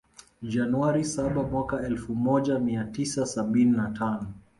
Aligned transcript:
Januari 0.41 1.05
saba 1.05 1.43
Mwaka 1.43 1.83
elfu 1.85 2.15
moja 2.15 2.59
mia 2.59 2.83
tisa 2.83 3.25
sabini 3.25 3.71
na 3.77 3.89
tano 3.91 4.33